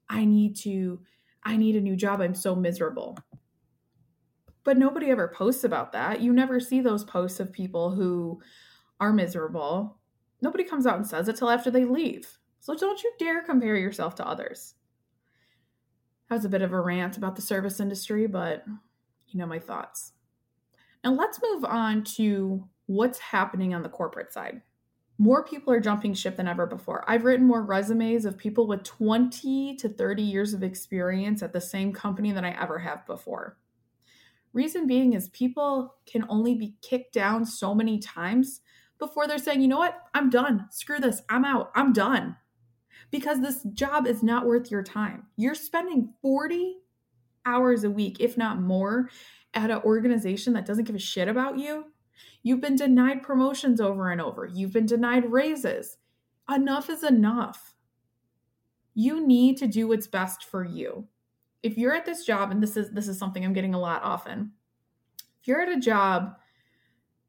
I 0.10 0.25
need 0.25 0.55
to 0.57 1.01
I 1.43 1.57
need 1.57 1.75
a 1.75 1.81
new 1.81 1.95
job. 1.95 2.22
I'm 2.22 2.36
so 2.36 2.55
miserable." 2.55 3.17
But 4.65 4.77
nobody 4.77 5.10
ever 5.10 5.29
posts 5.29 5.63
about 5.63 5.93
that. 5.93 6.19
You 6.19 6.34
never 6.34 6.60
see 6.60 6.81
those 6.81 7.05
posts 7.05 7.39
of 7.39 7.53
people 7.53 7.91
who 7.91 8.41
are 9.00 9.13
miserable 9.13 9.98
Nobody 10.45 10.63
comes 10.63 10.86
out 10.86 10.98
and 10.98 11.07
says 11.07 11.27
it 11.27 11.38
till 11.38 11.50
after 11.50 11.72
they 11.72 11.86
leave. 11.86 12.38
So 12.60 12.75
don't 12.75 13.01
you 13.01 13.12
dare 13.17 13.41
compare 13.41 13.75
yourself 13.75 14.13
to 14.15 14.27
others. 14.27 14.75
That 16.29 16.36
was 16.36 16.45
a 16.45 16.50
bit 16.50 16.62
of 16.62 16.72
a 16.72 16.79
rant 16.79 17.17
about 17.17 17.36
the 17.36 17.41
service 17.41 17.79
industry, 17.79 18.27
but 18.27 18.63
you 19.27 19.39
know 19.39 19.45
my 19.45 19.57
thoughts. 19.57 20.13
Now 21.03 21.13
let's 21.13 21.41
move 21.41 21.65
on 21.65 22.03
to 22.15 22.67
what's 22.88 23.17
happening 23.17 23.74
on 23.74 23.84
the 23.84 23.89
corporate 23.89 24.31
side. 24.31 24.62
More 25.17 25.43
people 25.43 25.74
are 25.74 25.79
jumping 25.79 26.13
ship 26.13 26.36
than 26.36 26.48
ever 26.48 26.67
before. 26.67 27.10
I've 27.10 27.24
written 27.24 27.48
more 27.48 27.63
resumes 27.63 28.25
of 28.25 28.38
people 28.38 28.67
with 28.67 28.84
20 28.84 29.77
to 29.77 29.89
30 29.89 30.22
years 30.22 30.53
of 30.53 30.62
experience 30.62 31.41
at 31.41 31.53
the 31.53 31.62
same 31.62 31.91
company 31.91 32.31
than 32.31 32.45
I 32.45 32.62
ever 32.62 32.79
have 32.79 33.05
before. 33.07 33.57
Reason 34.55 34.88
being 34.88 35.12
is 35.12 35.27
people 35.29 35.95
can 36.05 36.25
only 36.29 36.55
be 36.55 36.77
kicked 36.81 37.13
down 37.13 37.45
so 37.45 37.75
many 37.75 38.00
times 38.00 38.62
before 39.00 39.27
they're 39.27 39.38
saying, 39.38 39.62
you 39.62 39.67
know 39.67 39.79
what, 39.79 39.97
I'm 40.13 40.29
done. 40.29 40.67
Screw 40.71 40.97
this. 40.97 41.21
I'm 41.27 41.43
out. 41.43 41.71
I'm 41.75 41.91
done. 41.91 42.38
Because 43.12 43.41
this 43.41 43.63
job 43.74 44.07
is 44.07 44.24
not 44.24 44.45
worth 44.45 44.71
your 44.71 44.81
time. 44.81 45.25
You're 45.35 45.55
spending 45.55 46.13
40 46.21 46.77
hours 47.45 47.83
a 47.83 47.89
week, 47.89 48.21
if 48.21 48.38
not 48.38 48.62
more, 48.62 49.09
at 49.53 49.71
an 49.71 49.81
organization 49.81 50.53
that 50.53 50.65
doesn't 50.65 50.85
give 50.85 50.95
a 50.95 51.00
shit 51.00 51.27
about 51.27 51.59
you. 51.59 51.88
You've 52.41 52.62
been 52.62 52.77
denied 52.77 53.24
promotions 53.24 53.81
over 53.81 54.09
and 54.09 54.21
over. 54.21 54.45
You've 54.45 54.71
been 54.71 54.85
denied 54.85 55.29
raises. 55.29 55.97
Enough 56.50 56.89
is 56.89 57.03
enough. 57.03 57.75
You 58.93 59.27
need 59.27 59.57
to 59.57 59.67
do 59.67 59.89
what's 59.89 60.07
best 60.07 60.45
for 60.45 60.63
you. 60.63 61.09
If 61.65 61.79
you're 61.79 61.95
at 61.95 62.05
this 62.05 62.24
job 62.24 62.51
and 62.51 62.62
this 62.62 62.77
is 62.77 62.91
this 62.91 63.07
is 63.07 63.17
something 63.17 63.43
I'm 63.43 63.51
getting 63.51 63.74
a 63.74 63.79
lot 63.79 64.03
often. 64.03 64.51
If 65.41 65.48
you're 65.48 65.62
at 65.62 65.75
a 65.75 65.79
job 65.79 66.36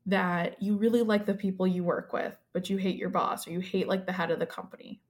that 0.04 0.62
you 0.62 0.76
really 0.76 1.00
like 1.00 1.24
the 1.24 1.34
people 1.34 1.66
you 1.66 1.82
work 1.82 2.12
with, 2.12 2.36
but 2.52 2.68
you 2.68 2.76
hate 2.76 2.98
your 2.98 3.08
boss 3.08 3.48
or 3.48 3.52
you 3.52 3.60
hate 3.60 3.88
like 3.88 4.04
the 4.04 4.12
head 4.12 4.30
of 4.30 4.38
the 4.38 4.44
company. 4.44 5.00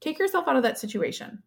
Take 0.00 0.18
yourself 0.18 0.48
out 0.48 0.56
of 0.56 0.64
that 0.64 0.76
situation. 0.76 1.40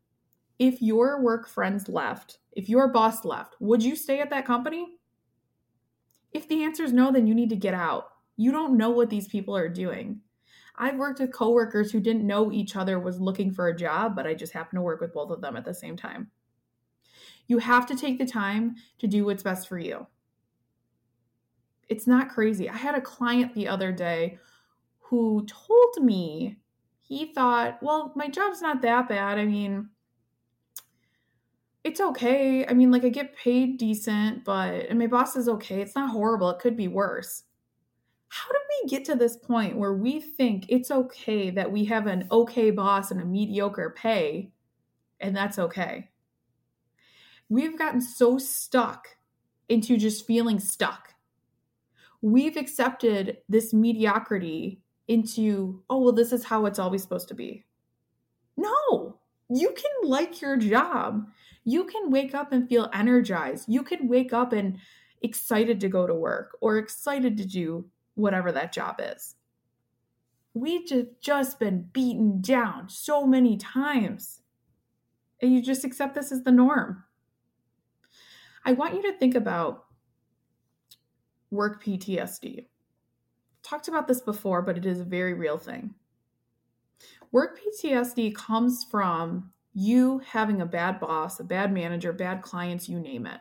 If 0.58 0.82
your 0.82 1.22
work 1.22 1.50
friends 1.50 1.90
left, 1.90 2.38
if 2.54 2.70
your 2.70 2.88
boss 2.88 3.26
left, 3.26 3.58
would 3.60 3.84
you 3.84 3.98
stay 3.98 4.22
at 4.22 4.30
that 4.30 4.46
company? 4.46 4.88
If 6.32 6.48
the 6.48 6.64
answer 6.64 6.84
is 6.84 6.94
no, 6.94 7.12
then 7.12 7.28
you 7.28 7.36
need 7.36 7.50
to 7.50 7.58
get 7.58 7.74
out. 7.74 8.08
You 8.38 8.54
don't 8.54 8.78
know 8.78 8.92
what 8.92 9.10
these 9.10 9.28
people 9.28 9.56
are 9.58 9.68
doing. 9.68 10.22
I've 10.78 10.96
worked 10.96 11.20
with 11.20 11.34
coworkers 11.34 11.92
who 11.92 12.00
didn't 12.00 12.26
know 12.26 12.54
each 12.54 12.78
other 12.78 13.00
was 13.00 13.20
looking 13.20 13.52
for 13.52 13.68
a 13.68 13.76
job, 13.76 14.16
but 14.16 14.26
I 14.26 14.34
just 14.34 14.54
happened 14.54 14.78
to 14.78 14.82
work 14.82 15.02
with 15.02 15.14
both 15.14 15.32
of 15.32 15.42
them 15.42 15.58
at 15.58 15.66
the 15.66 15.74
same 15.74 15.98
time. 15.98 16.32
You 17.48 17.60
have 17.60 17.86
to 17.88 17.96
take 17.96 18.18
the 18.18 18.26
time 18.26 18.76
to 19.00 19.08
do 19.08 19.26
what's 19.26 19.44
best 19.44 19.68
for 19.68 19.78
you 19.78 20.08
it's 21.88 22.08
not 22.08 22.30
crazy. 22.30 22.70
I 22.70 22.78
had 22.78 22.96
a 22.96 23.02
client 23.02 23.54
the 23.54 23.68
other 23.68 23.92
day 23.92 24.40
who 25.00 25.46
told 25.46 26.04
me 26.04 26.58
he 27.02 27.34
thought, 27.34 27.82
well, 27.82 28.12
my 28.16 28.28
job's 28.28 28.62
not 28.62 28.82
that 28.82 29.08
bad. 29.08 29.38
I 29.38 29.46
mean, 29.46 29.90
it's 31.84 32.02
okay. 32.02 32.66
I 32.66 32.74
mean, 32.74 32.90
like 32.90 33.06
I 33.06 33.10
get 33.10 33.38
paid 33.38 33.78
decent, 33.78 34.44
but 34.44 34.88
and 34.90 34.98
my 34.98 35.08
boss 35.08 35.36
is 35.36 35.48
okay. 35.48 35.82
It's 35.82 35.96
not 35.96 36.10
horrible. 36.10 36.50
It 36.50 36.60
could 36.60 36.76
be 36.76 36.88
worse. 36.88 37.44
How 38.30 38.52
did 38.52 38.62
we 38.84 38.90
get 38.90 39.06
to 39.06 39.16
this 39.16 39.38
point 39.38 39.78
where 39.78 39.94
we 39.94 40.20
think 40.20 40.66
it's 40.68 40.90
okay 40.90 41.52
that 41.52 41.72
we 41.72 41.86
have 41.86 42.08
an 42.08 42.28
okay 42.32 42.72
boss 42.72 43.12
and 43.12 43.22
a 43.22 43.26
mediocre 43.26 43.94
pay 43.96 44.52
and 45.20 45.36
that's 45.36 45.60
okay? 45.60 46.10
We've 47.50 47.78
gotten 47.78 48.02
so 48.02 48.38
stuck 48.38 49.18
into 49.70 49.98
just 49.98 50.26
feeling 50.26 50.60
stuck 50.60 51.16
we've 52.26 52.58
accepted 52.58 53.38
this 53.48 53.72
mediocrity 53.72 54.82
into, 55.08 55.84
oh, 55.92 56.00
well, 56.00 56.12
this 56.12 56.34
is 56.34 56.44
how 56.44 56.66
it's 56.66 56.80
always 56.80 57.04
supposed 57.04 57.28
to 57.28 57.36
be. 57.36 57.64
No, 58.58 59.20
you 59.48 59.76
can 59.76 60.10
like 60.10 60.42
your 60.42 60.58
job. 60.58 61.28
You 61.66 61.84
can 61.84 62.10
wake 62.10 62.34
up 62.34 62.52
and 62.52 62.68
feel 62.68 62.90
energized. 62.94 63.66
You 63.68 63.84
can 63.84 64.08
wake 64.08 64.34
up 64.34 64.54
and 64.54 64.80
excited 65.22 65.80
to 65.82 65.88
go 65.88 66.08
to 66.08 66.16
work 66.16 66.58
or 66.62 66.80
excited 66.80 67.38
to 67.38 67.46
do 67.46 67.86
whatever 68.16 68.52
that 68.52 68.74
job 68.74 68.96
is. 69.00 69.36
We've 70.56 70.90
just, 71.22 71.60
been 71.60 71.90
beaten 71.94 72.42
down 72.42 72.90
so 72.90 73.28
many 73.28 73.56
times. 73.58 74.42
And 75.44 75.54
you 75.54 75.62
just 75.62 75.84
accept 75.84 76.16
this 76.16 76.32
as 76.32 76.42
the 76.42 76.52
norm. 76.52 77.04
I 78.66 78.74
want 78.74 78.96
you 78.96 79.04
to 79.04 79.18
think 79.18 79.36
about 79.36 79.86
work 81.52 81.84
PTSD. 81.84 82.66
Talked 83.62 83.88
about 83.88 84.08
this 84.08 84.22
before, 84.22 84.64
but 84.64 84.78
it 84.78 84.86
is 84.86 85.00
a 85.00 85.06
very 85.06 85.36
real 85.36 85.58
thing. 85.58 85.94
Work 87.32 87.60
PTSD 87.60 88.34
comes 88.34 88.84
from 88.90 89.52
you 89.74 90.20
having 90.26 90.62
a 90.62 90.66
bad 90.66 91.00
boss, 91.00 91.40
a 91.40 91.44
bad 91.44 91.72
manager, 91.72 92.12
bad 92.12 92.42
clients, 92.42 92.90
you 92.90 93.00
name 93.00 93.28
it. 93.28 93.40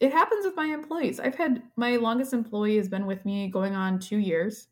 It 0.00 0.12
happens 0.12 0.46
with 0.46 0.56
my 0.56 0.66
employees. 0.66 1.20
I've 1.20 1.34
had 1.34 1.62
my 1.76 1.96
longest 1.96 2.32
employee 2.32 2.76
has 2.76 2.88
been 2.88 3.04
with 3.04 3.24
me 3.24 3.48
going 3.48 3.74
on 3.74 3.98
two 3.98 4.18
years. 4.18 4.68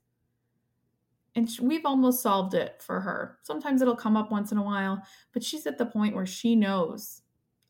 And 1.34 1.50
we've 1.60 1.84
almost 1.84 2.22
solved 2.22 2.54
it 2.54 2.80
for 2.80 3.00
her. 3.00 3.38
Sometimes 3.42 3.82
it'll 3.82 3.96
come 3.96 4.16
up 4.16 4.30
once 4.30 4.52
in 4.52 4.58
a 4.58 4.62
while, 4.62 5.02
but 5.32 5.42
she's 5.44 5.66
at 5.66 5.76
the 5.76 5.84
point 5.84 6.14
where 6.14 6.24
she 6.24 6.56
knows 6.56 7.22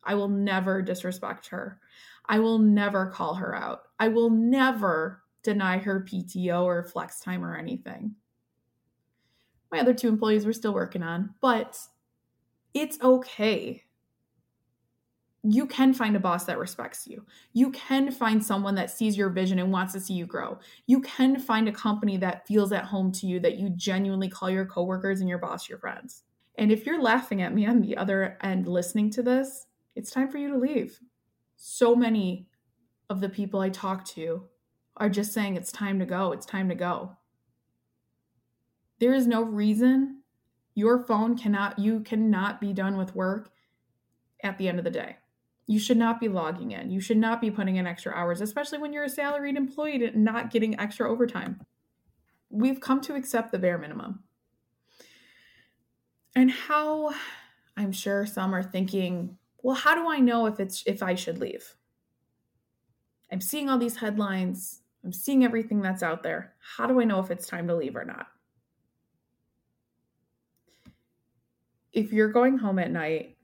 I 0.06 0.14
will 0.14 0.28
never 0.28 0.80
disrespect 0.80 1.48
her. 1.48 1.80
I 2.26 2.38
will 2.38 2.58
never 2.58 3.06
call 3.06 3.34
her 3.34 3.54
out. 3.54 3.82
I 3.98 4.08
will 4.08 4.30
never 4.30 5.22
deny 5.42 5.78
her 5.78 6.06
PTO 6.08 6.64
or 6.64 6.84
flex 6.84 7.20
time 7.20 7.44
or 7.44 7.56
anything. 7.56 8.14
My 9.70 9.80
other 9.80 9.94
two 9.94 10.08
employees 10.08 10.46
we're 10.46 10.52
still 10.52 10.74
working 10.74 11.02
on, 11.02 11.34
but 11.40 11.78
it's 12.72 13.00
okay. 13.00 13.82
You 15.42 15.66
can 15.66 15.94
find 15.94 16.16
a 16.16 16.20
boss 16.20 16.44
that 16.44 16.58
respects 16.58 17.06
you. 17.06 17.24
You 17.52 17.70
can 17.70 18.10
find 18.10 18.44
someone 18.44 18.74
that 18.76 18.90
sees 18.90 19.16
your 19.16 19.30
vision 19.30 19.58
and 19.58 19.70
wants 19.70 19.92
to 19.92 20.00
see 20.00 20.14
you 20.14 20.26
grow. 20.26 20.58
You 20.86 21.00
can 21.00 21.38
find 21.38 21.68
a 21.68 21.72
company 21.72 22.16
that 22.18 22.46
feels 22.46 22.72
at 22.72 22.84
home 22.84 23.12
to 23.12 23.26
you 23.26 23.38
that 23.40 23.56
you 23.56 23.70
genuinely 23.70 24.28
call 24.28 24.50
your 24.50 24.66
coworkers 24.66 25.20
and 25.20 25.28
your 25.28 25.38
boss 25.38 25.68
your 25.68 25.78
friends. 25.78 26.24
And 26.58 26.72
if 26.72 26.86
you're 26.86 27.00
laughing 27.00 27.42
at 27.42 27.54
me 27.54 27.66
on 27.66 27.80
the 27.80 27.96
other 27.96 28.38
end 28.42 28.66
listening 28.66 29.10
to 29.10 29.22
this, 29.22 29.65
it's 29.96 30.12
time 30.12 30.30
for 30.30 30.38
you 30.38 30.50
to 30.50 30.58
leave 30.58 31.00
so 31.56 31.96
many 31.96 32.46
of 33.08 33.20
the 33.20 33.28
people 33.28 33.60
I 33.60 33.70
talk 33.70 34.04
to 34.08 34.44
are 34.96 35.08
just 35.08 35.32
saying 35.32 35.56
it's 35.56 35.72
time 35.72 35.98
to 35.98 36.06
go, 36.06 36.32
it's 36.32 36.46
time 36.46 36.68
to 36.68 36.74
go. 36.74 37.16
There 38.98 39.14
is 39.14 39.26
no 39.26 39.42
reason 39.42 40.22
your 40.74 40.98
phone 40.98 41.36
cannot, 41.36 41.78
you 41.78 42.00
cannot 42.00 42.60
be 42.60 42.72
done 42.72 42.96
with 42.96 43.14
work 43.14 43.50
at 44.42 44.58
the 44.58 44.68
end 44.68 44.78
of 44.78 44.84
the 44.84 44.90
day. 44.90 45.16
You 45.66 45.78
should 45.78 45.96
not 45.96 46.20
be 46.20 46.28
logging 46.28 46.70
in. 46.70 46.90
You 46.90 47.00
should 47.00 47.16
not 47.16 47.40
be 47.40 47.50
putting 47.50 47.76
in 47.76 47.86
extra 47.86 48.12
hours, 48.14 48.40
especially 48.40 48.78
when 48.78 48.92
you're 48.92 49.04
a 49.04 49.08
salaried 49.08 49.56
employee 49.56 50.04
and 50.04 50.24
not 50.24 50.50
getting 50.50 50.78
extra 50.78 51.10
overtime. 51.10 51.60
We've 52.50 52.80
come 52.80 53.00
to 53.02 53.14
accept 53.16 53.50
the 53.50 53.58
bare 53.58 53.78
minimum. 53.78 54.22
And 56.34 56.50
how 56.50 57.14
I'm 57.76 57.92
sure 57.92 58.26
some 58.26 58.54
are 58.54 58.62
thinking, 58.62 59.38
well, 59.66 59.74
how 59.74 59.96
do 59.96 60.08
I 60.08 60.20
know 60.20 60.46
if 60.46 60.60
it's 60.60 60.84
if 60.86 61.02
I 61.02 61.16
should 61.16 61.38
leave? 61.38 61.74
I'm 63.32 63.40
seeing 63.40 63.68
all 63.68 63.78
these 63.78 63.96
headlines. 63.96 64.82
I'm 65.04 65.12
seeing 65.12 65.44
everything 65.44 65.82
that's 65.82 66.04
out 66.04 66.22
there. 66.22 66.54
How 66.60 66.86
do 66.86 67.00
I 67.00 67.04
know 67.04 67.18
if 67.18 67.32
it's 67.32 67.48
time 67.48 67.66
to 67.66 67.74
leave 67.74 67.96
or 67.96 68.04
not? 68.04 68.28
If 71.92 72.12
you're 72.12 72.30
going 72.30 72.58
home 72.58 72.78
at 72.78 72.92
night 72.92 73.38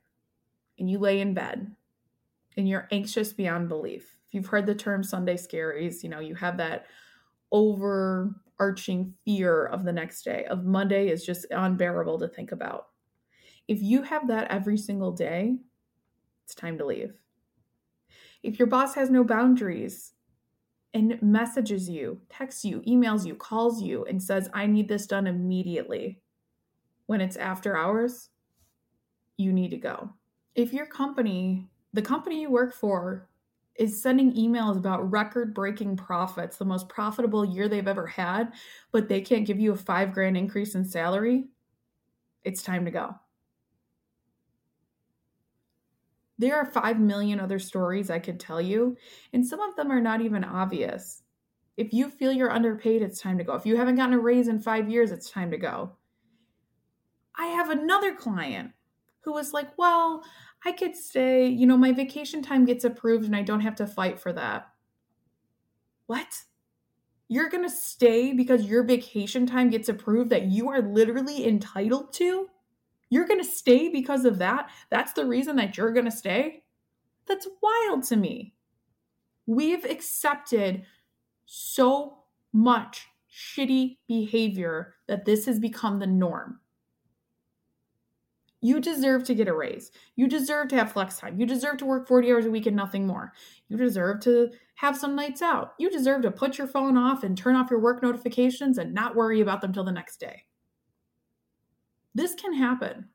and 0.78 0.88
you 0.88 1.00
lay 1.00 1.20
in 1.20 1.34
bed 1.34 1.74
and 2.56 2.68
you're 2.68 2.86
anxious 2.92 3.32
beyond 3.32 3.68
belief, 3.68 4.16
if 4.28 4.34
you've 4.34 4.46
heard 4.46 4.66
the 4.66 4.76
term 4.76 5.02
Sunday 5.02 5.34
scaries, 5.34 6.04
you 6.04 6.08
know, 6.08 6.20
you 6.20 6.36
have 6.36 6.56
that 6.58 6.86
overarching 7.50 9.12
fear 9.24 9.66
of 9.66 9.82
the 9.82 9.92
next 9.92 10.22
day, 10.22 10.44
of 10.44 10.64
Monday 10.64 11.08
is 11.08 11.26
just 11.26 11.46
unbearable 11.50 12.20
to 12.20 12.28
think 12.28 12.52
about. 12.52 12.90
If 13.66 13.82
you 13.82 14.02
have 14.02 14.28
that 14.28 14.52
every 14.52 14.78
single 14.78 15.10
day, 15.10 15.56
it's 16.44 16.54
time 16.54 16.78
to 16.78 16.86
leave. 16.86 17.14
If 18.42 18.58
your 18.58 18.68
boss 18.68 18.94
has 18.94 19.10
no 19.10 19.24
boundaries 19.24 20.12
and 20.94 21.20
messages 21.22 21.88
you, 21.88 22.20
texts 22.28 22.64
you, 22.64 22.80
emails 22.82 23.24
you, 23.24 23.34
calls 23.34 23.80
you, 23.80 24.04
and 24.04 24.22
says, 24.22 24.50
I 24.52 24.66
need 24.66 24.88
this 24.88 25.06
done 25.06 25.26
immediately 25.26 26.20
when 27.06 27.20
it's 27.20 27.36
after 27.36 27.76
hours, 27.76 28.30
you 29.36 29.52
need 29.52 29.70
to 29.70 29.76
go. 29.76 30.10
If 30.54 30.72
your 30.72 30.86
company, 30.86 31.68
the 31.92 32.02
company 32.02 32.42
you 32.42 32.50
work 32.50 32.74
for, 32.74 33.28
is 33.76 34.02
sending 34.02 34.34
emails 34.34 34.76
about 34.76 35.10
record 35.10 35.54
breaking 35.54 35.96
profits, 35.96 36.58
the 36.58 36.64
most 36.64 36.88
profitable 36.88 37.44
year 37.44 37.68
they've 37.68 37.88
ever 37.88 38.06
had, 38.06 38.52
but 38.92 39.08
they 39.08 39.20
can't 39.20 39.46
give 39.46 39.58
you 39.58 39.72
a 39.72 39.76
five 39.76 40.12
grand 40.12 40.36
increase 40.36 40.74
in 40.74 40.84
salary, 40.84 41.46
it's 42.44 42.62
time 42.62 42.84
to 42.84 42.90
go. 42.90 43.14
There 46.42 46.56
are 46.56 46.66
5 46.66 46.98
million 46.98 47.38
other 47.38 47.60
stories 47.60 48.10
I 48.10 48.18
could 48.18 48.40
tell 48.40 48.60
you, 48.60 48.96
and 49.32 49.46
some 49.46 49.60
of 49.60 49.76
them 49.76 49.92
are 49.92 50.00
not 50.00 50.20
even 50.20 50.42
obvious. 50.42 51.22
If 51.76 51.92
you 51.92 52.10
feel 52.10 52.32
you're 52.32 52.50
underpaid, 52.50 53.00
it's 53.00 53.20
time 53.20 53.38
to 53.38 53.44
go. 53.44 53.54
If 53.54 53.64
you 53.64 53.76
haven't 53.76 53.94
gotten 53.94 54.14
a 54.14 54.18
raise 54.18 54.48
in 54.48 54.58
five 54.58 54.90
years, 54.90 55.12
it's 55.12 55.30
time 55.30 55.52
to 55.52 55.56
go. 55.56 55.92
I 57.38 57.46
have 57.46 57.70
another 57.70 58.16
client 58.16 58.72
who 59.20 59.32
was 59.32 59.52
like, 59.52 59.68
Well, 59.78 60.24
I 60.64 60.72
could 60.72 60.96
stay, 60.96 61.46
you 61.46 61.64
know, 61.64 61.76
my 61.76 61.92
vacation 61.92 62.42
time 62.42 62.64
gets 62.64 62.82
approved 62.82 63.24
and 63.24 63.36
I 63.36 63.42
don't 63.42 63.60
have 63.60 63.76
to 63.76 63.86
fight 63.86 64.18
for 64.18 64.32
that. 64.32 64.66
What? 66.06 66.26
You're 67.28 67.50
going 67.50 67.62
to 67.62 67.70
stay 67.70 68.32
because 68.32 68.64
your 68.64 68.82
vacation 68.82 69.46
time 69.46 69.70
gets 69.70 69.88
approved 69.88 70.30
that 70.30 70.46
you 70.46 70.70
are 70.70 70.82
literally 70.82 71.46
entitled 71.46 72.12
to? 72.14 72.48
You're 73.12 73.26
going 73.26 73.44
to 73.44 73.46
stay 73.46 73.90
because 73.90 74.24
of 74.24 74.38
that? 74.38 74.70
That's 74.88 75.12
the 75.12 75.26
reason 75.26 75.56
that 75.56 75.76
you're 75.76 75.92
going 75.92 76.06
to 76.06 76.10
stay? 76.10 76.62
That's 77.28 77.46
wild 77.60 78.04
to 78.04 78.16
me. 78.16 78.54
We've 79.44 79.84
accepted 79.84 80.86
so 81.44 82.20
much 82.54 83.08
shitty 83.30 83.98
behavior 84.08 84.94
that 85.08 85.26
this 85.26 85.44
has 85.44 85.58
become 85.58 85.98
the 85.98 86.06
norm. 86.06 86.60
You 88.62 88.80
deserve 88.80 89.24
to 89.24 89.34
get 89.34 89.46
a 89.46 89.54
raise. 89.54 89.90
You 90.16 90.26
deserve 90.26 90.68
to 90.68 90.76
have 90.76 90.92
flex 90.92 91.18
time. 91.18 91.38
You 91.38 91.44
deserve 91.44 91.76
to 91.78 91.84
work 91.84 92.08
40 92.08 92.32
hours 92.32 92.46
a 92.46 92.50
week 92.50 92.64
and 92.64 92.76
nothing 92.76 93.06
more. 93.06 93.34
You 93.68 93.76
deserve 93.76 94.20
to 94.20 94.52
have 94.76 94.96
some 94.96 95.14
nights 95.14 95.42
out. 95.42 95.74
You 95.78 95.90
deserve 95.90 96.22
to 96.22 96.30
put 96.30 96.56
your 96.56 96.66
phone 96.66 96.96
off 96.96 97.24
and 97.24 97.36
turn 97.36 97.56
off 97.56 97.70
your 97.70 97.80
work 97.80 98.02
notifications 98.02 98.78
and 98.78 98.94
not 98.94 99.14
worry 99.14 99.42
about 99.42 99.60
them 99.60 99.74
till 99.74 99.84
the 99.84 99.92
next 99.92 100.16
day. 100.16 100.44
This 102.14 102.34
can 102.34 102.54
happen. 102.54 103.08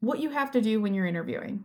what 0.00 0.20
you 0.20 0.30
have 0.30 0.50
to 0.52 0.60
do 0.60 0.80
when 0.80 0.94
you're 0.94 1.06
interviewing. 1.06 1.64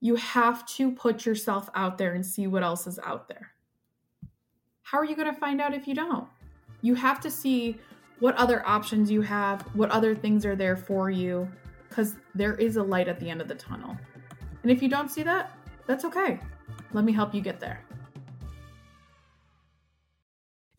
You 0.00 0.16
have 0.16 0.66
to 0.76 0.92
put 0.92 1.26
yourself 1.26 1.68
out 1.74 1.98
there 1.98 2.14
and 2.14 2.24
see 2.24 2.46
what 2.46 2.62
else 2.62 2.86
is 2.86 2.98
out 3.04 3.28
there. 3.28 3.52
How 4.82 4.98
are 4.98 5.04
you 5.04 5.14
going 5.14 5.32
to 5.32 5.38
find 5.38 5.60
out 5.60 5.74
if 5.74 5.86
you 5.86 5.94
don't? 5.94 6.26
You 6.82 6.94
have 6.94 7.20
to 7.20 7.30
see 7.30 7.78
what 8.18 8.34
other 8.36 8.66
options 8.66 9.10
you 9.10 9.20
have, 9.22 9.62
what 9.74 9.90
other 9.90 10.14
things 10.14 10.44
are 10.44 10.56
there 10.56 10.76
for 10.76 11.10
you, 11.10 11.48
because 11.88 12.16
there 12.34 12.54
is 12.54 12.76
a 12.76 12.82
light 12.82 13.08
at 13.08 13.20
the 13.20 13.28
end 13.28 13.40
of 13.40 13.48
the 13.48 13.54
tunnel. 13.54 13.96
And 14.62 14.70
if 14.70 14.82
you 14.82 14.88
don't 14.88 15.10
see 15.10 15.22
that, 15.22 15.56
that's 15.86 16.04
okay. 16.04 16.40
Let 16.92 17.04
me 17.04 17.12
help 17.12 17.34
you 17.34 17.40
get 17.40 17.60
there. 17.60 17.84